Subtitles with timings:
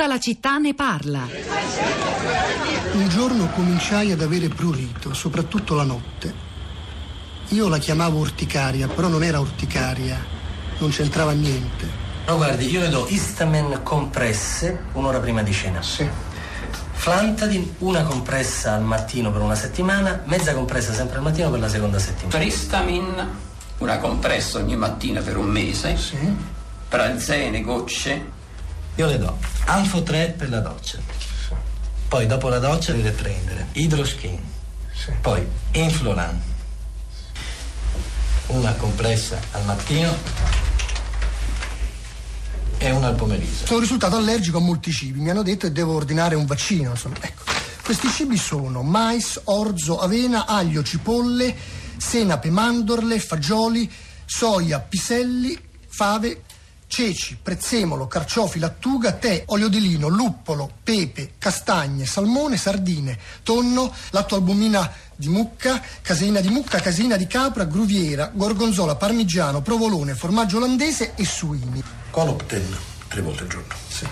[0.00, 1.28] Tutta la città ne parla.
[2.92, 6.32] Un giorno cominciai ad avere prurito, soprattutto la notte.
[7.48, 10.18] Io la chiamavo urticaria, però non era urticaria,
[10.78, 11.86] non c'entrava niente.
[12.26, 15.82] No, guardi, io le do Istamen compresse un'ora prima di cena.
[15.82, 16.08] Sì.
[16.92, 21.68] Flantadin, una compressa al mattino per una settimana, mezza compressa sempre al mattino per la
[21.68, 22.38] seconda settimana.
[22.38, 23.28] Pristamin,
[23.76, 25.94] una compressa ogni mattina per un mese.
[25.98, 26.16] Sì?
[26.88, 28.38] Pranzene, gocce.
[28.96, 30.98] Io le do Anfo 3 per la doccia.
[32.08, 34.38] Poi dopo la doccia deve prendere Hydroskin.
[34.92, 35.12] Sì.
[35.20, 36.42] Poi Infloran.
[38.46, 40.16] Una compressa al mattino
[42.78, 43.66] e una al pomeriggio.
[43.66, 46.90] Sono risultato allergico a molti cibi, mi hanno detto che devo ordinare un vaccino.
[46.90, 47.16] Insomma.
[47.20, 47.44] Ecco.
[47.84, 51.54] Questi cibi sono mais, orzo, avena, aglio, cipolle,
[51.96, 53.90] senape, mandorle, fagioli,
[54.24, 56.42] soia, piselli, fave,
[56.90, 64.34] ceci, prezzemolo, carciofi, lattuga, tè, olio di lino, luppolo, pepe, castagne, salmone, sardine, tonno, latto
[64.34, 71.12] albumina di mucca, caseina di mucca, caseina di capra, gruviera, gorgonzola, parmigiano, provolone, formaggio olandese
[71.14, 71.80] e suini.
[72.10, 73.74] Colopten tre volte al giorno.
[73.88, 74.06] Sì.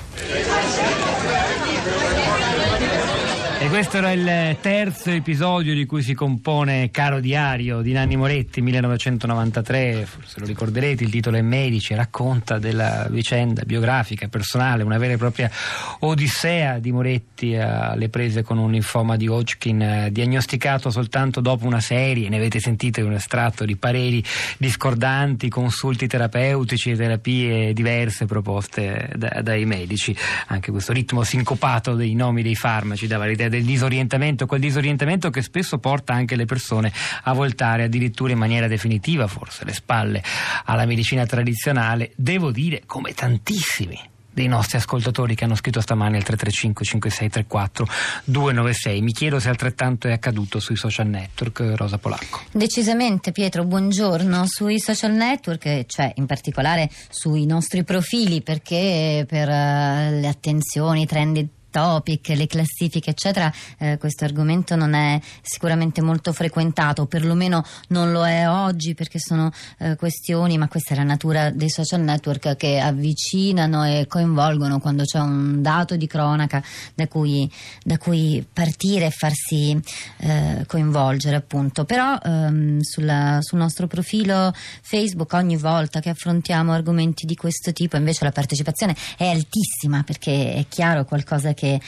[3.60, 8.60] E questo era il terzo episodio di cui si compone Caro Diario di Nanni Moretti,
[8.60, 15.14] 1993, forse lo ricorderete, il titolo è Medici, racconta della vicenda biografica, personale, una vera
[15.14, 15.50] e propria
[15.98, 21.80] odissea di Moretti alle prese con un linfoma di Hodgkin, eh, diagnosticato soltanto dopo una
[21.80, 24.22] serie, ne avete sentito un estratto di pareri
[24.56, 30.16] discordanti, consulti terapeutici terapie diverse proposte da- dai medici.
[30.46, 35.42] Anche questo ritmo sincopato dei nomi dei farmaci dava l'idea del disorientamento, quel disorientamento che
[35.42, 40.22] spesso porta anche le persone a voltare addirittura in maniera definitiva, forse, le spalle
[40.64, 42.12] alla medicina tradizionale.
[42.16, 47.86] Devo dire, come tantissimi dei nostri ascoltatori che hanno scritto stamani al 335 5634
[48.24, 49.02] 296.
[49.02, 52.42] Mi chiedo se altrettanto è accaduto sui social network, Rosa Polacco.
[52.52, 54.46] Decisamente Pietro, buongiorno.
[54.46, 61.06] Sui social network, cioè in particolare sui nostri profili, perché per eh, le attenzioni, i
[61.06, 68.12] trend topic, le classifiche eccetera, eh, questo argomento non è sicuramente molto frequentato, perlomeno non
[68.12, 72.56] lo è oggi perché sono eh, questioni, ma questa è la natura dei social network
[72.56, 76.62] che avvicinano e coinvolgono quando c'è un dato di cronaca
[76.94, 77.50] da cui,
[77.84, 79.80] da cui partire e farsi
[80.18, 81.84] eh, coinvolgere appunto.
[81.84, 84.52] Però ehm, sulla- sul nostro profilo
[84.82, 90.54] Facebook ogni volta che affrontiamo argomenti di questo tipo invece la partecipazione è altissima perché
[90.54, 91.80] è chiaro qualcosa che eh,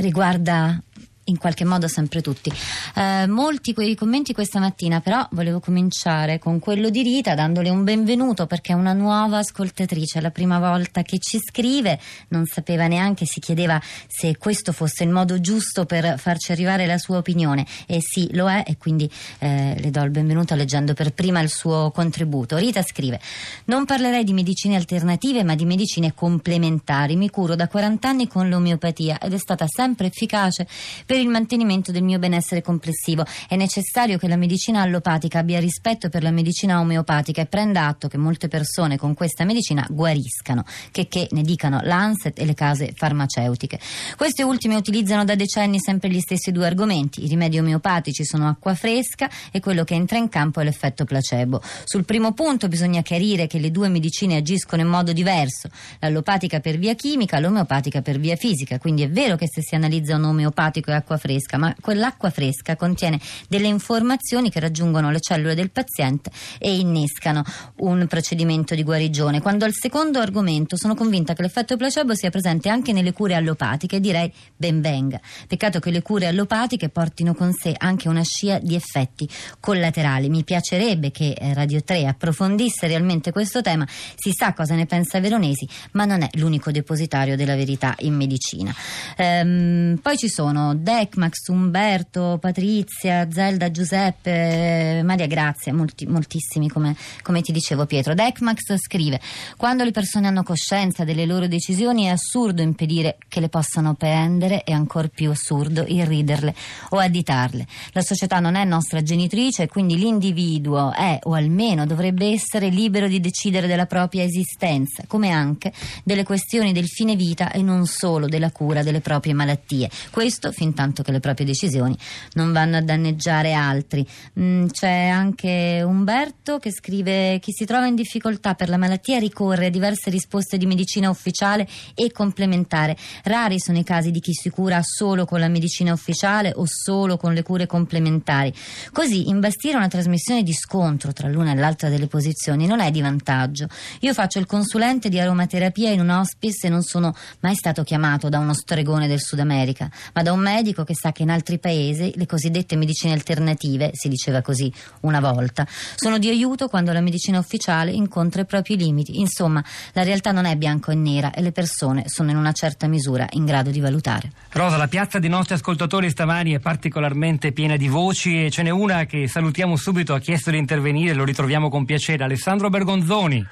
[0.00, 0.82] riguarda
[1.28, 2.52] in qualche modo sempre tutti.
[2.94, 7.84] Eh, molti quei commenti questa mattina, però volevo cominciare con quello di Rita dandole un
[7.84, 12.86] benvenuto perché è una nuova ascoltatrice, è la prima volta che ci scrive, non sapeva
[12.86, 17.66] neanche, si chiedeva se questo fosse il modo giusto per farci arrivare la sua opinione
[17.86, 21.50] e sì, lo è e quindi eh, le do il benvenuto leggendo per prima il
[21.50, 22.56] suo contributo.
[22.56, 23.20] Rita scrive:
[23.66, 27.16] Non parlerei di medicine alternative, ma di medicine complementari.
[27.16, 30.66] Mi curo da 40 anni con l'omeopatia ed è stata sempre efficace
[31.04, 33.24] per il mantenimento del mio benessere complessivo.
[33.48, 38.08] È necessario che la medicina allopatica abbia rispetto per la medicina omeopatica e prenda atto
[38.08, 42.92] che molte persone con questa medicina guariscano, che, che ne dicano l'ANSET e le case
[42.94, 43.78] farmaceutiche.
[44.16, 47.24] Queste ultime utilizzano da decenni sempre gli stessi due argomenti.
[47.24, 51.60] I rimedi omeopatici sono acqua fresca e quello che entra in campo è l'effetto placebo.
[51.84, 55.68] Sul primo punto bisogna chiarire che le due medicine agiscono in modo diverso,
[56.00, 58.78] l'allopatica per via chimica, l'omeopatica per via fisica.
[58.78, 62.76] Quindi è vero che se si analizza un omeopatico è acqua fresca, ma quell'acqua fresca
[62.76, 67.42] contiene delle informazioni che raggiungono le cellule del paziente e innescano
[67.76, 69.40] un procedimento di guarigione.
[69.40, 74.00] Quando al secondo argomento sono convinta che l'effetto placebo sia presente anche nelle cure allopatiche,
[74.00, 75.20] direi ben venga.
[75.46, 79.28] Peccato che le cure allopatiche portino con sé anche una scia di effetti
[79.60, 80.28] collaterali.
[80.28, 83.86] Mi piacerebbe che eh, Radio 3 approfondisse realmente questo tema.
[83.88, 88.74] Si sa cosa ne pensa Veronesi, ma non è l'unico depositario della verità in medicina.
[89.16, 97.40] Ehm, poi ci sono Decmax, Umberto, Patrizia, Zelda, Giuseppe, Maria Grazia, molti- moltissimi come, come
[97.40, 98.14] ti dicevo Pietro.
[98.14, 99.20] Decmax scrive:
[99.56, 104.64] Quando le persone hanno coscienza delle loro decisioni è assurdo impedire che le possano prendere
[104.64, 106.52] e ancor più assurdo irriderle
[106.90, 107.64] o additarle.
[107.92, 113.20] La società non è nostra genitrice quindi l'individuo è o almeno dovrebbe essere libero di
[113.20, 115.72] decidere della propria esistenza, come anche
[116.02, 119.88] delle questioni del fine vita e non solo della cura delle proprie malattie.
[120.10, 121.96] Questo fin tanto tanto che le proprie decisioni
[122.34, 124.06] non vanno a danneggiare altri.
[124.40, 129.66] Mm, c'è anche Umberto che scrive chi si trova in difficoltà per la malattia ricorre
[129.66, 132.96] a diverse risposte di medicina ufficiale e complementare.
[133.24, 137.16] Rari sono i casi di chi si cura solo con la medicina ufficiale o solo
[137.16, 138.52] con le cure complementari.
[138.92, 143.02] Così imbastire una trasmissione di scontro tra l'una e l'altra delle posizioni non è di
[143.02, 143.66] vantaggio.
[144.00, 148.28] Io faccio il consulente di aromaterapia in un hospice e non sono mai stato chiamato
[148.28, 151.58] da uno stregone del Sud America, ma da un medico che sa che in altri
[151.58, 157.00] paesi le cosiddette medicine alternative, si diceva così una volta, sono di aiuto quando la
[157.00, 159.20] medicina ufficiale incontra i propri limiti.
[159.20, 159.62] Insomma,
[159.92, 163.26] la realtà non è bianco e nera e le persone sono in una certa misura
[163.30, 164.30] in grado di valutare.
[164.50, 168.70] Rosa, la piazza dei nostri ascoltatori stamani è particolarmente piena di voci e ce n'è
[168.70, 172.24] una che salutiamo subito, ha chiesto di intervenire, lo ritroviamo con piacere.
[172.24, 173.46] Alessandro Bergonzoni.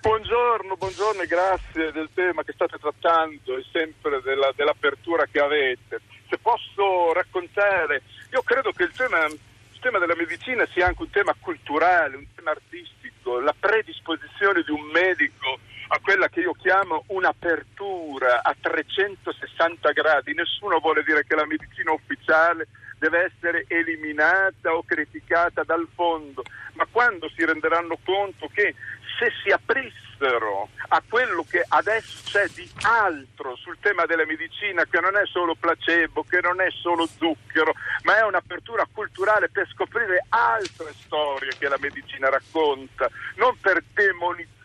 [0.00, 6.00] Buongiorno, buongiorno e grazie del tema che state trattando e sempre della, dell'apertura che avete.
[6.30, 11.10] Se posso raccontare, io credo che il tema, il tema della medicina sia anche un
[11.10, 17.02] tema culturale, un tema artistico, la predisposizione di un medico a quella che io chiamo
[17.08, 20.32] un'apertura a 360 gradi.
[20.32, 26.44] Nessuno vuole dire che la medicina ufficiale deve essere eliminata o criticata dal fondo,
[26.74, 28.76] ma quando si renderanno conto che
[29.20, 35.00] se si aprissero a quello che adesso c'è di altro sul tema della medicina, che
[35.00, 37.74] non è solo placebo, che non è solo zucchero,
[38.04, 44.58] ma è un'apertura culturale per scoprire altre storie che la medicina racconta, non per demonizzare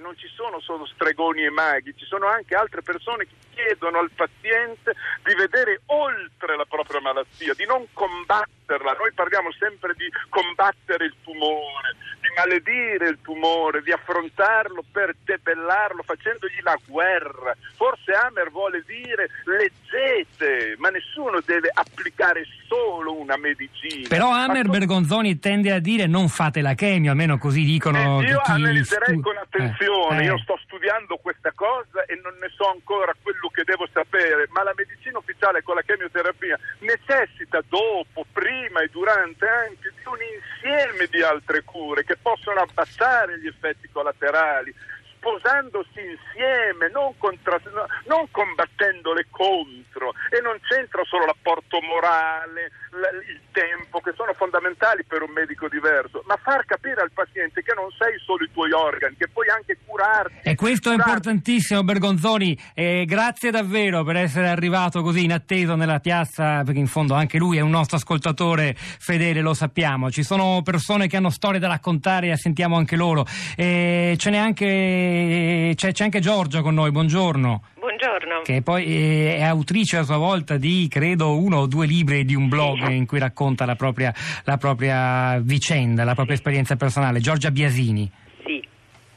[0.00, 4.10] non ci sono solo stregoni e maghi, ci sono anche altre persone che chiedono al
[4.10, 8.92] paziente di vedere oltre la propria malattia, di non combatterla.
[8.98, 11.94] Noi parliamo sempre di combattere il tumore,
[12.36, 17.56] maledire il tumore, di affrontarlo per debellarlo facendogli la guerra.
[17.74, 24.08] Forse Amer vuole dire leggete, ma nessuno deve applicare solo una medicina.
[24.08, 28.42] Però Amer Bergonzoni tende a dire non fate la chemio, almeno così dicono eh, io
[28.44, 30.26] analizzerei stu- con attenzione, eh, eh.
[30.26, 34.62] io sto studiando questa cosa e non ne so ancora quello che devo sapere, ma
[34.62, 41.06] la medicina ufficiale con la chemioterapia necessita dopo, prima e durante anche di un insieme
[41.08, 44.74] di altre cure che possono abbassare gli effetti collaterali
[45.14, 47.60] sposandosi insieme, non, contra-
[48.06, 49.95] non combattendole contro
[50.30, 52.70] e non c'entra solo l'apporto morale,
[53.28, 57.74] il tempo che sono fondamentali per un medico diverso, ma far capire al paziente che
[57.74, 60.48] non sei solo i tuoi organi, che puoi anche curarti.
[60.48, 61.02] E questo curarti.
[61.02, 66.86] è importantissimo Bergonzoni, eh, grazie davvero per essere arrivato così inatteso nella piazza, perché in
[66.86, 70.10] fondo anche lui è un nostro ascoltatore fedele, lo sappiamo.
[70.10, 73.24] Ci sono persone che hanno storie da raccontare e sentiamo anche loro.
[73.56, 77.62] Eh, ce n'è anche, c'è, c'è anche Giorgia con noi, buongiorno.
[77.74, 77.95] Buongiorno.
[78.42, 82.34] Che poi eh, è autrice a sua volta di, credo, uno o due libri di
[82.34, 84.12] un blog in cui racconta la propria,
[84.44, 87.20] la propria vicenda, la propria esperienza personale.
[87.20, 88.10] Giorgia Biasini.
[88.44, 88.62] Sì,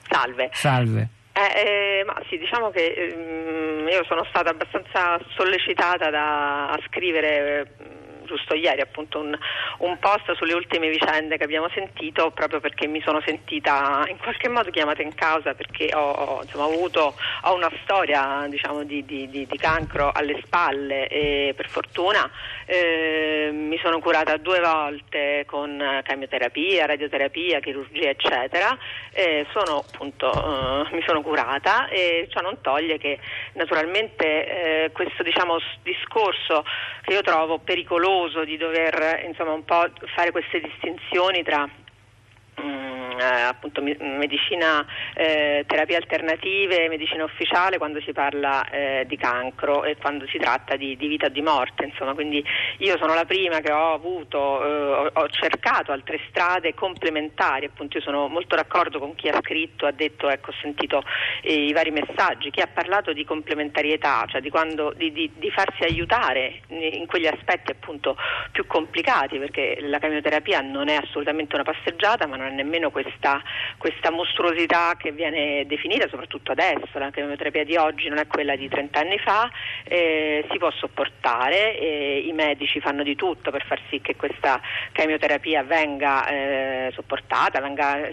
[0.07, 0.49] salve.
[0.53, 1.09] Salve.
[1.33, 7.98] Eh, eh, ma sì, diciamo che ehm, io sono stata abbastanza sollecitata da, a scrivere.
[8.29, 9.35] Giusto ieri appunto un,
[9.79, 14.47] un post sulle ultime vicende che abbiamo sentito proprio perché mi sono sentita in qualche
[14.47, 19.27] modo chiamata in causa perché ho, insomma, ho avuto ho una storia diciamo, di, di-
[19.29, 22.29] di- di cancro alle spalle e per fortuna
[22.67, 28.77] eh, mi sono curata due volte con chemioterapia, radioterapia, chirurgia eccetera
[29.11, 33.17] eh, sono appunto eh, mi sono curata e ciò non toglie che
[33.53, 36.63] naturalmente eh, questo diciamo discorso
[37.01, 41.67] che io trovo pericoloso di dover insomma un po' fare queste distinzioni tra
[43.23, 44.85] appunto mi- medicina
[45.15, 50.75] eh, terapie alternative medicina ufficiale quando si parla eh, di cancro e quando si tratta
[50.75, 52.13] di, di vita o di morte insomma.
[52.13, 52.43] Quindi
[52.79, 57.97] io sono la prima che ho avuto eh, ho cercato altre strade complementari appunto.
[57.97, 61.03] Io sono molto d'accordo con chi ha scritto ha detto ecco ho sentito
[61.41, 62.51] eh, i vari messaggi.
[62.51, 67.27] Chi ha parlato di complementarietà cioè di, quando, di, di- di farsi aiutare in quegli
[67.27, 68.15] aspetti appunto
[68.51, 73.08] più complicati perché la chemioterapia non è assolutamente una passeggiata ma non è nemmeno questa,
[73.77, 78.67] questa mostruosità che viene definita soprattutto adesso la chemioterapia di oggi non è quella di
[78.67, 79.49] 30 anni fa
[79.83, 84.61] eh, si può sopportare eh, i medici fanno di tutto per far sì che questa
[84.91, 88.09] chemioterapia venga eh, sopportata venga-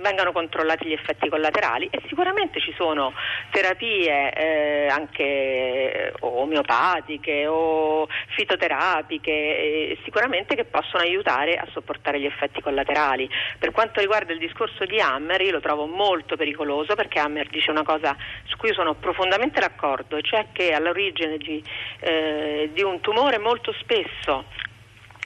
[0.00, 3.12] vengano controllati gli effetti collaterali e sicuramente ci sono
[3.50, 12.26] terapie eh, anche eh, omeopatiche o fitoterapiche eh, sicuramente che possono aiutare a sopportare gli
[12.26, 13.28] effetti collaterali.
[13.58, 17.48] Per quanto riguarda il al discorso di Hammer, io lo trovo molto pericoloso perché Hammer
[17.48, 21.62] dice una cosa su cui sono profondamente d'accordo, cioè che all'origine di,
[22.00, 24.44] eh, di un tumore molto spesso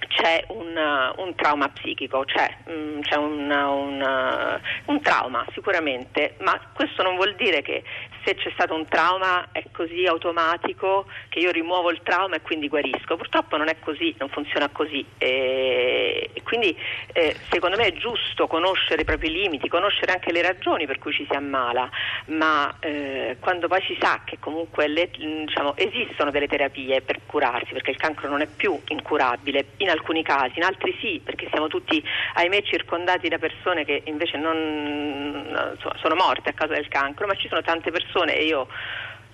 [0.09, 0.77] c'è un,
[1.17, 7.35] un, trauma psichico, c'è, mm, c'è un, un, un, trauma sicuramente, ma questo non vuol
[7.37, 7.85] dire che
[8.25, 12.69] se c'è stato un trauma è così automatico che io rimuovo il trauma e quindi
[12.69, 13.17] guarisco.
[13.17, 15.05] Purtroppo non è così, non funziona così.
[15.19, 16.77] E, quindi
[17.13, 21.13] eh, secondo me è giusto conoscere i propri limiti, conoscere anche le ragioni per cui
[21.13, 21.89] ci si ammala,
[22.27, 27.73] ma eh, quando poi si sa che comunque le, diciamo, esistono delle terapie per curarsi,
[27.73, 31.69] perché il cancro non è più incurabile in alcuni casi, in altri sì, perché siamo
[31.69, 32.03] tutti,
[32.35, 37.49] ahimè, circondati da persone che invece non, sono morte a causa del cancro, ma ci
[37.49, 38.67] sono tante persone persone e io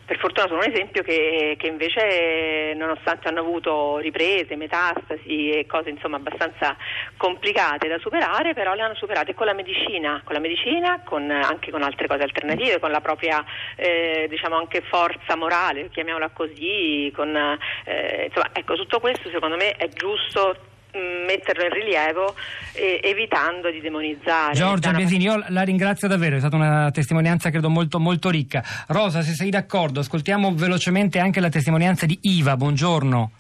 [0.05, 5.91] per fortuna sono un esempio che, che, invece nonostante hanno avuto riprese, metastasi e cose
[5.91, 6.75] insomma abbastanza
[7.19, 11.71] complicate da superare, però le hanno superate con la medicina, con la medicina, con, anche
[11.71, 13.45] con altre cose alternative, con la propria
[13.77, 17.37] eh, diciamo anche forza morale, chiamiamola così, con,
[17.85, 20.57] eh, insomma ecco tutto questo secondo me è giusto
[20.93, 22.35] metterlo in rilievo
[22.73, 24.55] eh, evitando di demonizzare.
[24.55, 28.63] Giorgia Biasini, io la ringrazio davvero, è stata una testimonianza credo molto, molto ricca.
[28.89, 33.31] Rosa, se sei d'accordo, ascoltiamo velocemente anche la testimonianza di Iva, buongiorno.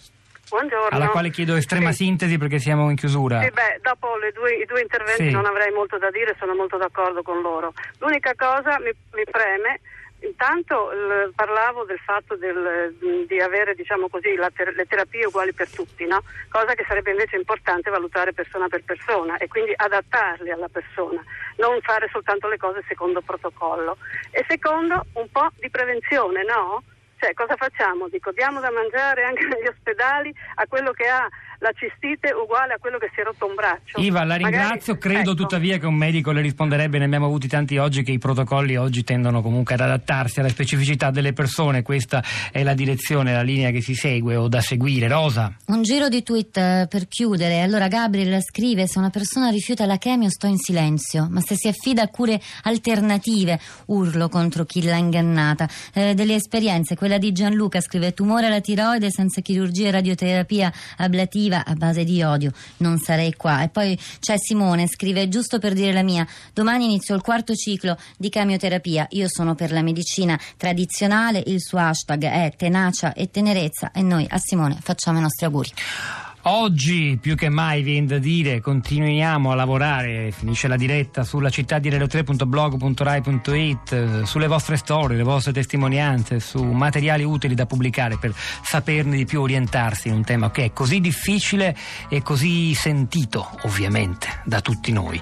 [0.49, 0.89] Buongiorno.
[0.97, 2.05] Alla quale chiedo estrema sì.
[2.05, 3.43] sintesi perché siamo in chiusura.
[3.43, 5.31] Sì, beh, dopo due, i due interventi sì.
[5.31, 7.75] non avrei molto da dire, sono molto d'accordo con loro.
[7.99, 9.81] L'unica cosa mi, mi preme
[10.21, 12.97] Intanto l- parlavo del fatto del,
[13.27, 16.23] di avere diciamo così, ter- le terapie uguali per tutti, no?
[16.49, 21.23] cosa che sarebbe invece importante valutare persona per persona e quindi adattarle alla persona,
[21.59, 23.97] non fare soltanto le cose secondo protocollo.
[24.31, 26.83] E secondo un po' di prevenzione, no?
[27.19, 28.09] Cioè cosa facciamo?
[28.09, 31.29] Dico, diamo da mangiare anche negli ospedali a quello che ha
[31.61, 34.01] la cistite uguale a quello che si è rotto un braccio.
[34.01, 35.43] Iva, la ringrazio, Magari, credo ecco.
[35.43, 39.03] tuttavia che un medico le risponderebbe, ne abbiamo avuti tanti oggi, che i protocolli oggi
[39.03, 42.23] tendono comunque ad adattarsi alla specificità delle persone, questa
[42.53, 45.09] è la direzione, la linea che si segue o da seguire.
[45.09, 45.53] Rosa.
[45.67, 49.97] Un giro di tweet eh, per chiudere, allora Gabriel scrive se una persona rifiuta la
[49.97, 54.97] chemio sto in silenzio, ma se si affida a cure alternative urlo contro chi l'ha
[54.97, 55.69] ingannata.
[55.93, 61.65] Eh, delle esperienze, quella di Gianluca scrive tumore alla tiroide senza chirurgia e radioterapia ablativa
[61.65, 63.63] a base di odio, non sarei qua.
[63.63, 67.97] E poi c'è Simone, scrive giusto per dire la mia, domani inizio il quarto ciclo
[68.19, 73.91] di camioterapia, io sono per la medicina tradizionale, il suo hashtag è tenacia e tenerezza
[73.91, 76.28] e noi a Simone facciamo i nostri auguri.
[76.51, 81.79] Oggi più che mai viene da dire continuiamo a lavorare, finisce la diretta sulla città
[81.79, 89.15] di radio3.blog.rai.it, sulle vostre storie, le vostre testimonianze, su materiali utili da pubblicare per saperne
[89.15, 91.77] di più, orientarsi in un tema che è così difficile
[92.09, 95.21] e così sentito ovviamente da tutti noi.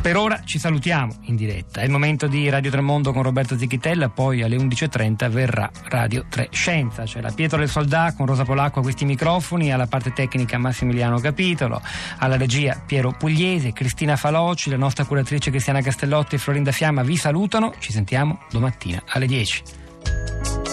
[0.00, 1.80] Per ora ci salutiamo in diretta.
[1.80, 6.48] È il momento di Radio Tremondo con Roberto Zichitella, poi alle 11.30 verrà Radio 3
[6.50, 7.02] Scienza.
[7.02, 11.18] C'è la Pietro del Soldà con Rosa Polacco a questi microfoni, alla parte tecnica Massimiliano
[11.18, 11.82] Capitolo,
[12.18, 17.16] alla regia Piero Pugliese, Cristina Faloci, la nostra curatrice Cristiana Castellotti e Florinda Fiamma vi
[17.16, 17.74] salutano.
[17.78, 20.67] Ci sentiamo domattina alle 10.